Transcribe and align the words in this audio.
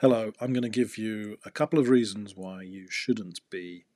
Hello, 0.00 0.30
I'm 0.42 0.52
going 0.52 0.62
to 0.62 0.68
give 0.68 0.98
you 0.98 1.38
a 1.46 1.50
couple 1.50 1.78
of 1.78 1.88
reasons 1.88 2.36
why 2.36 2.60
you 2.60 2.86
shouldn't 2.90 3.40
be 3.48 3.86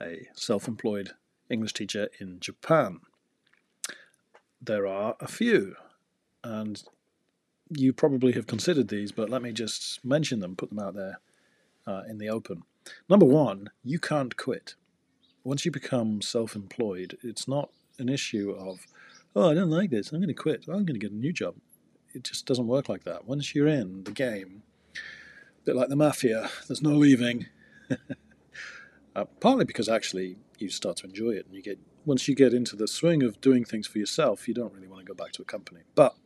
a 0.00 0.28
self 0.32 0.68
employed 0.68 1.14
English 1.50 1.72
teacher 1.72 2.08
in 2.20 2.38
Japan. 2.38 3.00
There 4.62 4.86
are 4.86 5.16
a 5.18 5.26
few, 5.26 5.74
and 6.44 6.80
you 7.70 7.92
probably 7.92 8.30
have 8.34 8.46
considered 8.46 8.86
these, 8.86 9.10
but 9.10 9.30
let 9.30 9.42
me 9.42 9.50
just 9.50 10.04
mention 10.04 10.38
them, 10.38 10.54
put 10.54 10.68
them 10.68 10.78
out 10.78 10.94
there 10.94 11.18
uh, 11.88 12.02
in 12.08 12.18
the 12.18 12.30
open. 12.30 12.62
Number 13.08 13.26
one, 13.26 13.70
you 13.82 13.98
can't 13.98 14.36
quit. 14.36 14.76
Once 15.42 15.64
you 15.64 15.72
become 15.72 16.22
self 16.22 16.54
employed, 16.54 17.18
it's 17.24 17.48
not 17.48 17.70
an 17.98 18.08
issue 18.08 18.52
of, 18.52 18.86
oh, 19.34 19.50
I 19.50 19.54
don't 19.54 19.70
like 19.70 19.90
this, 19.90 20.12
I'm 20.12 20.20
going 20.20 20.28
to 20.28 20.34
quit, 20.34 20.66
I'm 20.68 20.84
going 20.84 21.00
to 21.00 21.04
get 21.04 21.10
a 21.10 21.16
new 21.16 21.32
job. 21.32 21.56
It 22.14 22.22
just 22.22 22.46
doesn't 22.46 22.68
work 22.68 22.88
like 22.88 23.02
that. 23.02 23.26
Once 23.26 23.56
you're 23.56 23.66
in 23.66 24.04
the 24.04 24.12
game, 24.12 24.62
bit 25.64 25.76
like 25.76 25.88
the 25.88 25.96
mafia. 25.96 26.50
There's 26.66 26.82
no 26.82 26.90
leaving. 26.90 27.46
uh, 29.16 29.24
partly 29.40 29.64
because 29.64 29.88
actually 29.88 30.36
you 30.58 30.68
start 30.68 30.96
to 30.98 31.06
enjoy 31.06 31.30
it, 31.30 31.46
and 31.46 31.54
you 31.54 31.62
get 31.62 31.78
once 32.04 32.26
you 32.26 32.34
get 32.34 32.54
into 32.54 32.74
the 32.74 32.88
swing 32.88 33.22
of 33.22 33.40
doing 33.40 33.64
things 33.64 33.86
for 33.86 33.98
yourself, 33.98 34.48
you 34.48 34.54
don't 34.54 34.72
really 34.72 34.88
want 34.88 35.00
to 35.00 35.06
go 35.06 35.14
back 35.14 35.32
to 35.32 35.42
a 35.42 35.44
company. 35.44 35.80
But 35.94 36.16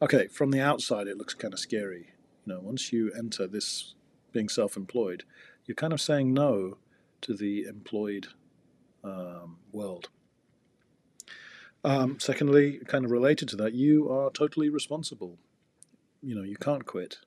okay, 0.00 0.28
from 0.28 0.50
the 0.50 0.60
outside, 0.60 1.08
it 1.08 1.18
looks 1.18 1.34
kind 1.34 1.52
of 1.52 1.60
scary. 1.60 2.12
You 2.46 2.54
know, 2.54 2.60
once 2.60 2.92
you 2.92 3.12
enter 3.16 3.46
this 3.46 3.94
being 4.32 4.48
self-employed, 4.48 5.24
you're 5.66 5.74
kind 5.74 5.92
of 5.92 6.00
saying 6.00 6.32
no 6.32 6.78
to 7.22 7.34
the 7.34 7.64
employed 7.64 8.28
um, 9.02 9.58
world. 9.72 10.08
Um, 11.82 12.18
secondly, 12.18 12.80
kind 12.86 13.04
of 13.04 13.10
related 13.10 13.48
to 13.50 13.56
that, 13.56 13.74
you 13.74 14.10
are 14.10 14.30
totally 14.30 14.68
responsible. 14.68 15.38
You 16.22 16.34
know, 16.34 16.42
you 16.42 16.56
can't 16.56 16.86
quit 16.86 17.18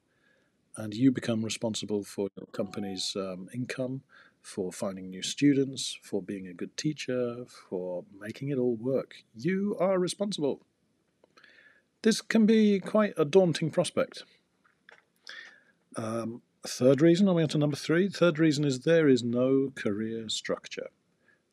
and 0.78 0.94
you 0.94 1.12
become 1.12 1.44
responsible 1.44 2.04
for 2.04 2.30
your 2.38 2.46
company's 2.48 3.16
um, 3.16 3.50
income, 3.54 4.02
for 4.42 4.72
finding 4.72 5.10
new 5.10 5.24
students, 5.24 5.98
for 6.04 6.22
being 6.22 6.48
a 6.48 6.54
good 6.54 6.78
teacher, 6.78 7.44
for 7.70 8.06
making 8.20 8.50
it 8.50 8.58
all 8.58 8.76
work. 8.76 9.16
You 9.36 9.76
are 9.80 10.00
responsible. 10.00 10.62
This 12.04 12.22
can 12.22 12.46
be 12.46 12.80
quite 12.80 13.14
a 13.18 13.26
daunting 13.26 13.72
prospect. 13.72 14.24
Um, 15.96 16.44
third 16.66 17.02
reason, 17.02 17.28
I'm 17.28 17.38
on 17.38 17.48
to 17.50 17.58
number 17.58 17.76
three. 17.76 18.08
Third 18.08 18.38
reason 18.38 18.64
is 18.64 18.82
there 18.82 19.10
is 19.10 19.24
no 19.24 19.74
career 19.76 20.30
structure. 20.30 20.90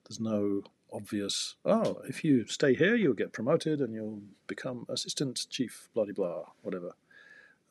There's 0.06 0.20
no 0.20 0.62
obvious, 0.92 1.56
oh, 1.64 2.02
if 2.06 2.22
you 2.22 2.46
stay 2.46 2.74
here, 2.74 2.94
you'll 2.94 3.14
get 3.14 3.32
promoted 3.32 3.80
and 3.80 3.94
you'll 3.94 4.20
become 4.46 4.84
assistant 4.88 5.46
chief, 5.48 5.88
blah, 5.94 6.04
blah, 6.04 6.14
blah, 6.14 6.42
whatever. 6.62 6.92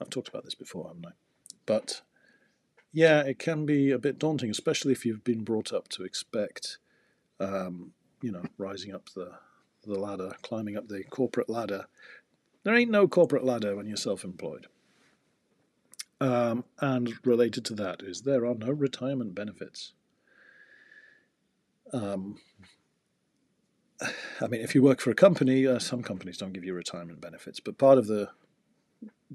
I've 0.01 0.09
talked 0.09 0.27
about 0.27 0.43
this 0.43 0.55
before, 0.55 0.87
haven't 0.87 1.05
I? 1.05 1.11
But 1.65 2.01
yeah, 2.91 3.21
it 3.21 3.39
can 3.39 3.65
be 3.65 3.91
a 3.91 3.99
bit 3.99 4.19
daunting, 4.19 4.49
especially 4.49 4.91
if 4.91 5.05
you've 5.05 5.23
been 5.23 5.43
brought 5.43 5.73
up 5.73 5.87
to 5.89 6.03
expect, 6.03 6.77
um, 7.39 7.91
you 8.21 8.31
know, 8.31 8.43
rising 8.57 8.93
up 8.93 9.09
the, 9.15 9.31
the 9.83 9.99
ladder, 9.99 10.33
climbing 10.41 10.77
up 10.77 10.87
the 10.87 11.03
corporate 11.03 11.49
ladder. 11.49 11.85
There 12.63 12.75
ain't 12.75 12.91
no 12.91 13.07
corporate 13.07 13.43
ladder 13.43 13.75
when 13.75 13.87
you're 13.87 13.97
self 13.97 14.23
employed. 14.23 14.67
Um, 16.21 16.63
and 16.79 17.13
related 17.25 17.65
to 17.65 17.75
that 17.75 18.01
is 18.01 18.21
there 18.21 18.45
are 18.45 18.55
no 18.55 18.71
retirement 18.71 19.35
benefits. 19.35 19.93
Um, 21.91 22.39
I 24.41 24.47
mean, 24.47 24.61
if 24.61 24.75
you 24.75 24.81
work 24.81 25.01
for 25.01 25.11
a 25.11 25.15
company, 25.15 25.65
uh, 25.67 25.79
some 25.79 26.03
companies 26.03 26.37
don't 26.37 26.53
give 26.53 26.63
you 26.63 26.73
retirement 26.73 27.21
benefits, 27.21 27.59
but 27.59 27.77
part 27.77 27.97
of 27.97 28.07
the 28.07 28.29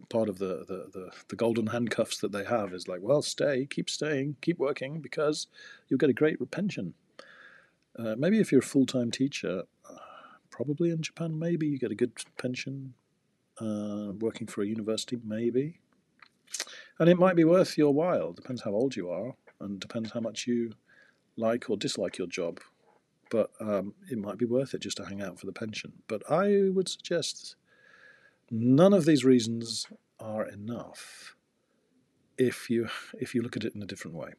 part 0.09 0.29
of 0.29 0.39
the, 0.39 0.65
the, 0.67 0.91
the, 0.93 1.11
the, 1.29 1.37
golden 1.37 1.69
handcuffs 1.69 2.19
that 2.19 2.33
they 2.33 2.45
have 2.45 2.73
is 2.73 2.89
like, 2.89 3.01
well, 3.03 3.23
stay, 3.23 3.67
keep 3.67 3.89
staying, 3.91 4.37
keep 4.41 4.59
working 4.59 5.01
because 5.01 5.47
you'll 5.89 5.99
get 5.99 6.11
a 6.11 6.15
great 6.15 6.39
pension. 6.51 6.95
Uh, 7.99 8.15
maybe 8.17 8.39
if 8.39 8.53
you're 8.53 8.61
a 8.61 8.65
full 8.65 8.87
time 8.87 9.11
teacher, 9.11 9.63
uh, 9.89 9.97
probably 10.51 10.91
in 10.91 11.03
Japan, 11.03 11.39
maybe 11.39 11.67
you 11.67 11.79
get 11.79 11.91
a 11.91 11.97
good 11.97 12.13
pension. 12.37 12.95
Uh, 13.61 14.13
working 14.21 14.47
for 14.47 14.63
a 14.63 14.67
university, 14.67 15.19
maybe. 15.25 15.81
And 17.01 17.09
it 17.09 17.19
might 17.19 17.35
be 17.35 17.43
worth 17.43 17.77
your 17.77 17.93
while. 17.93 18.33
Depends 18.33 18.63
how 18.63 18.71
old 18.71 18.95
you 18.95 19.11
are, 19.11 19.35
and 19.61 19.81
depends 19.81 20.13
how 20.13 20.21
much 20.21 20.47
you 20.47 20.75
like 21.37 21.69
or 21.69 21.77
dislike 21.77 22.19
your 22.19 22.29
job. 22.29 22.61
But 23.31 23.51
um, 23.61 23.95
it 24.11 24.19
might 24.19 24.39
be 24.39 24.45
worth 24.45 24.75
it 24.75 24.81
just 24.81 24.97
to 24.99 25.05
hang 25.05 25.23
out 25.23 25.41
for 25.41 25.47
the 25.47 25.53
pension. 25.53 25.93
But 26.07 26.23
I 26.31 26.69
would 26.73 26.89
suggest 26.89 27.57
None 28.51 28.95
of 28.95 29.05
these 29.05 29.25
reasons 29.25 29.87
are 30.19 30.47
enough 30.47 31.37
if 32.37 32.71
you 32.71 32.89
if 33.21 33.35
you 33.35 33.43
look 33.43 33.57
at 33.57 33.65
it 33.65 33.75
in 33.75 33.83
a 33.83 33.87
different 33.87 34.17
way. 34.17 34.31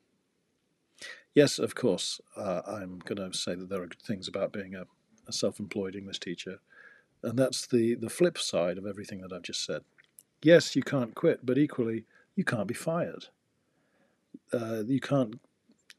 Yes, 1.35 1.59
of 1.59 1.75
course, 1.75 2.19
uh, 2.35 2.61
I'm 2.65 2.99
going 2.99 3.31
to 3.31 3.37
say 3.37 3.55
that 3.55 3.69
there 3.69 3.81
are 3.83 3.87
good 3.87 4.01
things 4.01 4.27
about 4.27 4.51
being 4.51 4.75
a, 4.75 4.85
a 5.27 5.31
self-employed 5.31 5.95
English 5.95 6.19
teacher, 6.19 6.59
and 7.21 7.37
that's 7.37 7.67
the 7.67 7.95
the 7.95 8.09
flip 8.09 8.37
side 8.37 8.77
of 8.77 8.85
everything 8.87 9.21
that 9.21 9.31
I've 9.31 9.43
just 9.43 9.63
said. 9.63 9.83
Yes, 10.41 10.75
you 10.75 10.81
can't 10.81 11.13
quit, 11.13 11.45
but 11.45 11.57
equally, 11.57 12.05
you 12.35 12.43
can't 12.43 12.67
be 12.67 12.73
fired. 12.73 13.25
Uh, 14.51 14.83
you 14.85 14.99
can't. 14.99 15.39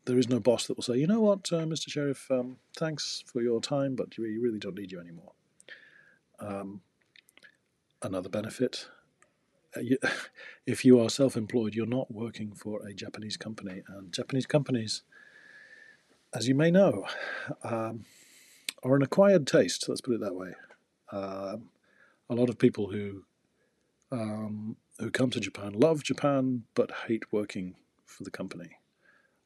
There 0.07 0.19
is 0.19 0.29
no 0.29 0.41
boss 0.41 0.67
that 0.67 0.77
will 0.77 0.83
say, 0.83 0.97
you 0.97 1.07
know 1.07 1.21
what, 1.21 1.53
uh, 1.53 1.67
Mr. 1.67 1.91
Sheriff, 1.91 2.29
um, 2.31 2.57
thanks 2.77 3.23
for 3.27 3.43
your 3.43 3.61
time, 3.61 3.95
but 3.95 4.17
we 4.19 4.39
really 4.39 4.59
don't 4.59 4.75
need 4.75 4.91
you 4.91 4.99
anymore. 4.99 5.33
Um, 6.41 6.81
another 8.03 8.29
benefit. 8.29 8.87
Uh, 9.77 10.09
if 10.67 10.85
you 10.85 11.01
are 11.01 11.11
self 11.11 11.37
employed, 11.37 11.75
you're 11.75 11.87
not 11.87 12.11
working 12.11 12.53
for 12.53 12.87
a 12.87 12.93
Japanese 12.93 13.37
company. 13.37 13.83
And 13.89 14.13
Japanese 14.13 14.47
companies, 14.47 15.03
as 16.35 16.49
you 16.49 16.55
may 16.55 16.71
know, 16.71 17.07
um, 17.63 18.05
are 18.83 18.97
an 18.97 19.03
acquired 19.03 19.47
taste, 19.47 19.89
let's 19.89 20.01
put 20.01 20.15
it 20.15 20.21
that 20.21 20.35
way. 20.35 20.55
Um, 21.13 21.71
a 22.29 22.35
lot 22.35 22.49
of 22.49 22.59
people 22.59 22.91
who 22.91 23.25
um, 24.13 24.77
who 24.99 25.11
come 25.11 25.31
to 25.31 25.41
Japan 25.41 25.73
love 25.73 26.03
Japan 26.03 26.65
but 26.75 26.91
hate 27.07 27.33
working 27.33 27.75
for 28.07 28.25
the 28.25 28.31
company 28.31 28.79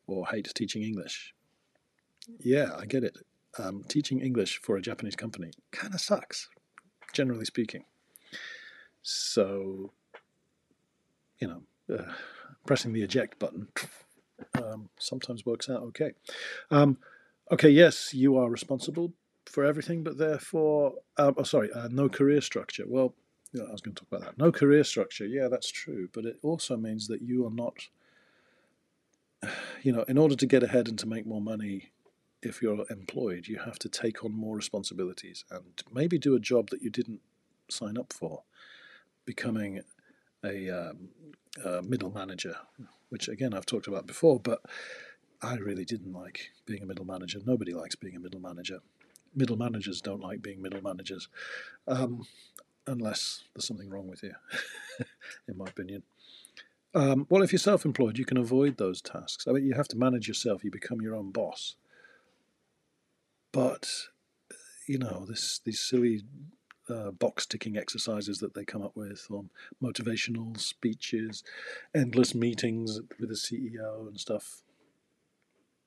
or 0.06 0.26
hate 0.26 0.50
teaching 0.54 0.82
English. 0.82 1.34
Yeah, 2.38 2.70
I 2.78 2.87
get 2.87 3.04
it. 3.04 3.19
Um, 3.59 3.84
teaching 3.87 4.20
English 4.20 4.59
for 4.62 4.76
a 4.76 4.82
Japanese 4.82 5.16
company 5.16 5.53
kind 5.70 5.94
of 5.94 6.00
sucks, 6.00 6.48
generally 7.12 7.44
speaking. 7.44 7.84
So, 9.34 9.91
you 11.41 11.49
know, 11.49 11.62
uh, 11.93 12.12
pressing 12.67 12.93
the 12.93 13.03
eject 13.03 13.41
button 13.41 13.67
um, 14.62 14.89
sometimes 14.97 15.45
works 15.45 15.69
out 15.69 15.83
okay. 15.83 16.12
Um, 16.71 16.99
okay, 17.50 17.69
yes, 17.69 18.15
you 18.15 18.37
are 18.37 18.49
responsible 18.49 19.12
for 19.47 19.65
everything, 19.65 20.05
but 20.05 20.19
therefore, 20.19 20.93
um, 21.17 21.34
oh, 21.37 21.43
sorry, 21.43 21.69
uh, 21.73 21.89
no 21.91 22.09
career 22.09 22.41
structure. 22.41 22.84
Well, 22.87 23.12
I 23.56 23.73
was 23.73 23.81
going 23.81 23.97
to 23.97 24.05
talk 24.05 24.12
about 24.12 24.21
that. 24.21 24.39
No 24.39 24.53
career 24.53 24.84
structure. 24.84 25.27
Yeah, 25.27 25.49
that's 25.49 25.69
true, 25.69 26.09
but 26.12 26.25
it 26.27 26.39
also 26.43 26.77
means 26.77 27.09
that 27.09 27.21
you 27.21 27.44
are 27.44 27.50
not. 27.50 27.89
You 29.83 29.91
know, 29.91 30.05
in 30.05 30.17
order 30.17 30.37
to 30.37 30.47
get 30.47 30.62
ahead 30.62 30.87
and 30.87 30.99
to 31.00 31.09
make 31.09 31.27
more 31.27 31.41
money, 31.41 31.91
if 32.41 32.62
you're 32.62 32.87
employed, 32.89 33.49
you 33.49 33.59
have 33.59 33.81
to 33.81 33.89
take 33.89 34.25
on 34.25 34.31
more 34.31 34.55
responsibilities 34.55 35.44
and 35.50 35.83
maybe 35.93 36.19
do 36.19 36.37
a 36.37 36.41
job 36.41 36.71
that 36.71 36.83
you 36.83 36.89
didn't 36.89 37.21
sign 37.69 37.99
up 37.99 38.12
for 38.12 38.44
becoming 39.25 39.83
a, 40.45 40.71
um, 40.71 41.09
a 41.65 41.83
middle 41.83 42.11
manager, 42.11 42.57
which 43.09 43.29
again 43.29 43.55
I've 43.55 43.67
talked 43.67 43.87
about 43.87 44.07
before, 44.07 44.39
but 44.41 44.62
I 45.43 45.57
really 45.57 45.85
didn't 45.85 46.12
like 46.12 46.51
being 46.67 46.83
a 46.83 46.87
middle 46.87 47.05
manager. 47.05 47.39
Nobody 47.45 47.73
likes 47.73 47.95
being 47.95 48.17
a 48.17 48.21
middle 48.21 48.41
manager. 48.41 48.81
Middle 49.35 49.57
managers 49.57 50.01
don't 50.01 50.21
like 50.21 50.43
being 50.43 50.62
middle 50.62 50.81
managers, 50.81 51.29
um, 51.89 52.25
unless 52.87 53.43
there's 53.53 53.67
something 53.67 53.91
wrong 53.91 54.07
with 54.07 54.23
you, 54.23 54.33
in 55.49 55.59
my 55.59 55.65
opinion. 55.65 56.05
Um, 56.95 57.27
well, 57.29 57.43
if 57.43 57.50
you're 57.50 57.59
self 57.59 57.85
employed, 57.85 58.17
you 58.17 58.25
can 58.25 58.37
avoid 58.37 58.77
those 58.77 59.03
tasks. 59.03 59.49
I 59.49 59.53
mean, 59.53 59.67
you 59.67 59.75
have 59.75 59.88
to 59.88 59.97
manage 59.97 60.29
yourself, 60.29 60.62
you 60.62 60.70
become 60.70 61.00
your 61.00 61.17
own 61.17 61.32
boss. 61.32 61.75
But, 63.53 63.88
you 64.87 64.99
know, 64.99 65.27
this 65.29 65.61
these 65.65 65.81
silly 65.81 66.23
uh, 66.88 67.10
box 67.10 67.46
ticking 67.46 67.76
exercises 67.76 68.38
that 68.38 68.54
they 68.54 68.64
come 68.64 68.82
up 68.82 68.96
with, 68.96 69.26
or 69.31 69.44
motivational 69.82 70.58
speeches, 70.58 71.42
endless 71.94 72.34
meetings 72.34 73.00
with 73.19 73.28
the 73.28 73.34
CEO 73.34 74.08
and 74.08 74.19
stuff. 74.19 74.62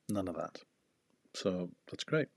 None 0.09 0.27
of 0.27 0.35
that. 0.35 0.59
So 1.33 1.69
that's 1.89 2.03
great. 2.03 2.27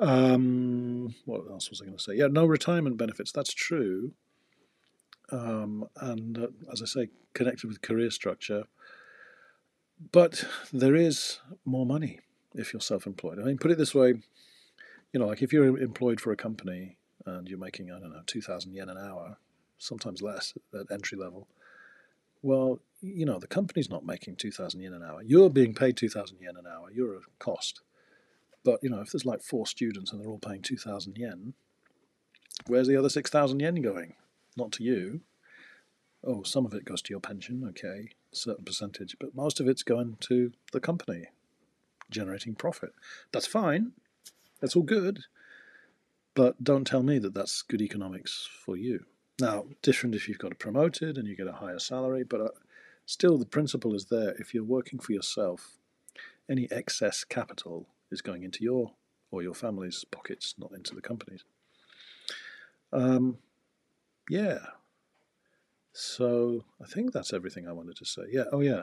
Um, 0.00 1.14
what 1.24 1.42
else 1.50 1.70
was 1.70 1.80
I 1.80 1.86
going 1.86 1.96
to 1.96 2.02
say? 2.02 2.14
Yeah, 2.14 2.28
no 2.28 2.46
retirement 2.46 2.96
benefits. 2.96 3.32
That's 3.32 3.52
true. 3.52 4.12
Um, 5.30 5.88
and 5.96 6.38
uh, 6.38 6.46
as 6.72 6.82
I 6.82 6.86
say, 6.86 7.08
connected 7.34 7.68
with 7.68 7.82
career 7.82 8.10
structure. 8.10 8.64
But 10.12 10.44
there 10.72 10.94
is 10.94 11.40
more 11.64 11.84
money 11.84 12.20
if 12.54 12.72
you're 12.72 12.80
self 12.80 13.06
employed. 13.06 13.38
I 13.40 13.42
mean, 13.42 13.58
put 13.58 13.70
it 13.70 13.78
this 13.78 13.94
way 13.94 14.14
you 15.12 15.20
know, 15.20 15.26
like 15.26 15.42
if 15.42 15.52
you're 15.52 15.78
employed 15.78 16.20
for 16.20 16.32
a 16.32 16.36
company 16.36 16.97
and 17.28 17.48
you're 17.48 17.58
making, 17.58 17.90
I 17.90 17.98
don't 17.98 18.10
know, 18.12 18.22
2,000 18.26 18.72
yen 18.72 18.88
an 18.88 18.98
hour, 18.98 19.36
sometimes 19.78 20.22
less 20.22 20.54
at 20.74 20.90
entry 20.90 21.18
level, 21.18 21.46
Well, 22.42 22.80
you 23.00 23.26
know, 23.26 23.38
the 23.38 23.46
company's 23.46 23.90
not 23.90 24.04
making 24.04 24.36
2,000 24.36 24.80
yen 24.80 24.92
an 24.92 25.02
hour. 25.02 25.22
You're 25.22 25.50
being 25.50 25.74
paid 25.74 25.96
2,000 25.96 26.38
yen 26.40 26.56
an 26.56 26.66
hour. 26.66 26.90
You're 26.92 27.16
a 27.16 27.20
cost. 27.38 27.80
But, 28.64 28.80
you 28.82 28.90
know, 28.90 29.00
if 29.00 29.12
there's 29.12 29.26
like 29.26 29.42
four 29.42 29.66
students 29.66 30.12
and 30.12 30.20
they're 30.20 30.28
all 30.28 30.38
paying 30.38 30.62
2,000 30.62 31.16
yen, 31.16 31.54
where's 32.66 32.88
the 32.88 32.96
other 32.96 33.08
6,000 33.08 33.60
yen 33.60 33.76
going? 33.76 34.14
Not 34.56 34.72
to 34.72 34.84
you. 34.84 35.20
Oh, 36.24 36.42
some 36.42 36.66
of 36.66 36.74
it 36.74 36.84
goes 36.84 37.00
to 37.02 37.12
your 37.12 37.20
pension, 37.20 37.64
okay, 37.68 38.10
a 38.32 38.36
certain 38.36 38.64
percentage, 38.64 39.16
but 39.20 39.36
most 39.36 39.60
of 39.60 39.68
it's 39.68 39.84
going 39.84 40.16
to 40.20 40.52
the 40.72 40.80
company, 40.80 41.26
generating 42.10 42.56
profit. 42.56 42.90
That's 43.32 43.46
fine. 43.46 43.92
That's 44.60 44.74
all 44.74 44.82
good. 44.82 45.20
But 46.38 46.62
don't 46.62 46.86
tell 46.86 47.02
me 47.02 47.18
that 47.18 47.34
that's 47.34 47.62
good 47.62 47.82
economics 47.82 48.48
for 48.64 48.76
you. 48.76 49.06
Now, 49.40 49.64
different 49.82 50.14
if 50.14 50.28
you've 50.28 50.38
got 50.38 50.56
promoted 50.60 51.18
and 51.18 51.26
you 51.26 51.34
get 51.34 51.48
a 51.48 51.52
higher 51.52 51.80
salary, 51.80 52.22
but 52.22 52.40
uh, 52.40 52.48
still 53.06 53.38
the 53.38 53.44
principle 53.44 53.92
is 53.92 54.04
there. 54.04 54.36
If 54.38 54.54
you're 54.54 54.62
working 54.62 55.00
for 55.00 55.10
yourself, 55.10 55.78
any 56.48 56.68
excess 56.70 57.24
capital 57.24 57.88
is 58.12 58.22
going 58.22 58.44
into 58.44 58.62
your 58.62 58.92
or 59.32 59.42
your 59.42 59.52
family's 59.52 60.04
pockets, 60.12 60.54
not 60.58 60.70
into 60.70 60.94
the 60.94 61.00
company's. 61.00 61.42
Um, 62.92 63.38
yeah. 64.30 64.58
So 65.92 66.66
I 66.80 66.86
think 66.86 67.12
that's 67.12 67.32
everything 67.32 67.66
I 67.66 67.72
wanted 67.72 67.96
to 67.96 68.04
say. 68.04 68.22
Yeah. 68.30 68.44
Oh 68.52 68.60
yeah. 68.60 68.82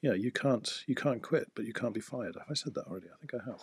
Yeah. 0.00 0.12
You 0.12 0.30
can't 0.30 0.84
you 0.86 0.94
can't 0.94 1.24
quit, 1.24 1.50
but 1.56 1.64
you 1.64 1.72
can't 1.72 1.92
be 1.92 1.98
fired. 1.98 2.36
Have 2.36 2.46
I 2.48 2.54
said 2.54 2.74
that 2.74 2.86
already? 2.86 3.08
I 3.12 3.18
think 3.18 3.34
I 3.34 3.44
have. 3.50 3.62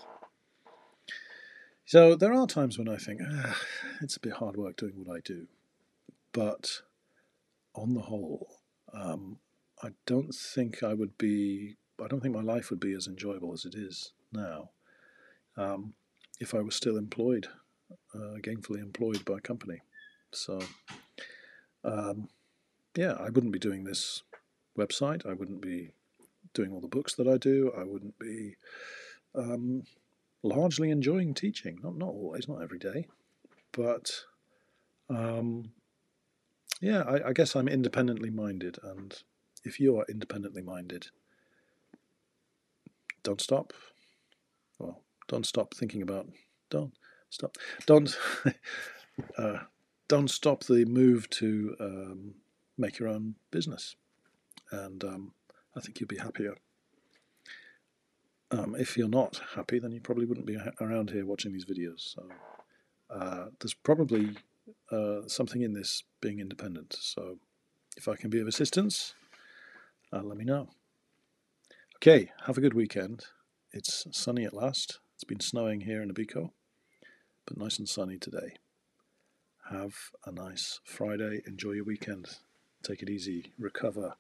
So 1.85 2.15
there 2.15 2.33
are 2.33 2.47
times 2.47 2.77
when 2.77 2.89
I 2.89 2.97
think 2.97 3.21
ah, 3.23 3.57
it's 4.01 4.17
a 4.17 4.19
bit 4.19 4.33
hard 4.33 4.57
work 4.57 4.75
doing 4.77 4.93
what 4.95 5.15
I 5.15 5.19
do, 5.23 5.47
but 6.33 6.81
on 7.75 7.93
the 7.93 8.01
whole, 8.01 8.47
um, 8.93 9.37
I 9.83 9.89
don't 10.05 10.33
think 10.33 10.81
I 10.83 10.93
would 10.93 11.17
be. 11.17 11.75
I 12.03 12.07
don't 12.07 12.21
think 12.21 12.35
my 12.35 12.41
life 12.41 12.69
would 12.69 12.79
be 12.79 12.93
as 12.93 13.07
enjoyable 13.07 13.53
as 13.53 13.65
it 13.65 13.75
is 13.75 14.11
now 14.33 14.69
um, 15.57 15.93
if 16.39 16.53
I 16.53 16.61
was 16.61 16.75
still 16.75 16.97
employed, 16.97 17.47
uh, 18.13 18.39
gainfully 18.41 18.79
employed 18.79 19.23
by 19.25 19.37
a 19.37 19.41
company. 19.41 19.81
So, 20.31 20.59
um, 21.83 22.29
yeah, 22.95 23.13
I 23.13 23.29
wouldn't 23.29 23.53
be 23.53 23.59
doing 23.59 23.83
this 23.83 24.23
website. 24.77 25.25
I 25.25 25.33
wouldn't 25.33 25.61
be 25.61 25.91
doing 26.53 26.71
all 26.71 26.81
the 26.81 26.87
books 26.87 27.15
that 27.15 27.27
I 27.27 27.37
do. 27.37 27.71
I 27.77 27.83
wouldn't 27.83 28.17
be 28.19 28.55
um, 29.33 29.83
largely 30.45 30.91
enjoying 30.91 31.33
teaching. 31.33 31.79
Not 31.83 31.97
not 31.97 32.09
always, 32.09 32.47
not 32.47 32.61
every 32.61 32.79
day, 32.79 33.07
but 33.71 34.11
um, 35.09 35.71
yeah, 36.81 37.01
I, 37.01 37.29
I 37.29 37.33
guess 37.33 37.55
I'm 37.55 37.67
independently 37.67 38.29
minded, 38.29 38.77
and 38.83 39.13
if 39.63 39.79
you 39.79 39.97
are 39.97 40.05
independently 40.09 40.61
minded, 40.61 41.07
don't 43.23 43.41
stop. 43.41 43.73
Well, 44.79 45.01
don't 45.27 45.45
stop 45.45 45.73
thinking 45.73 46.01
about. 46.01 46.27
Don't 46.69 46.93
stop. 47.29 47.57
Don't. 47.85 48.15
uh, 49.37 49.57
don't 50.07 50.29
stop 50.29 50.63
the 50.65 50.85
move 50.85 51.27
to 51.31 51.75
um, 51.79 52.35
make 52.77 52.99
your 52.99 53.09
own 53.09 53.35
business, 53.51 53.95
and 54.71 55.03
um, 55.03 55.33
I 55.75 55.79
think 55.81 55.99
you'll 55.99 56.07
be 56.07 56.17
happier. 56.17 56.55
Um, 58.55 58.75
if 58.77 58.97
you're 58.97 59.09
not 59.09 59.41
happy, 59.55 59.79
then 59.79 59.91
you 59.91 59.99
probably 59.99 60.25
wouldn't 60.25 60.45
be 60.45 60.57
around 60.79 61.09
here 61.09 61.25
watching 61.25 61.51
these 61.51 61.65
videos. 61.65 62.15
So 62.15 62.27
uh, 63.09 63.45
there's 63.59 63.73
probably 63.73 64.31
uh, 64.91 65.27
something 65.27 65.61
in 65.61 65.73
this 65.73 66.03
being 66.21 66.39
independent. 66.39 66.95
So 66.99 67.37
if 67.97 68.07
I 68.07 68.15
can 68.15 68.29
be 68.29 68.39
of 68.39 68.47
assistance, 68.47 69.13
uh, 70.13 70.21
let 70.21 70.37
me 70.37 70.45
know. 70.45 70.69
Okay, 71.97 72.31
have 72.45 72.57
a 72.57 72.61
good 72.61 72.73
weekend. 72.73 73.25
It's 73.73 74.07
sunny 74.11 74.45
at 74.45 74.53
last. 74.53 74.99
It's 75.15 75.23
been 75.23 75.39
snowing 75.39 75.81
here 75.81 76.01
in 76.01 76.13
Ebiko, 76.13 76.51
but 77.45 77.57
nice 77.57 77.77
and 77.77 77.89
sunny 77.89 78.17
today. 78.17 78.55
Have 79.69 80.11
a 80.25 80.31
nice 80.31 80.79
Friday. 80.83 81.41
Enjoy 81.47 81.71
your 81.71 81.85
weekend. 81.85 82.27
Take 82.83 83.01
it 83.01 83.09
easy. 83.09 83.51
Recover 83.57 84.15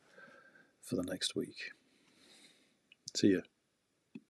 for 0.81 0.95
the 0.95 1.03
next 1.03 1.35
week. 1.35 1.71
See 3.13 3.27
you. 3.27 3.43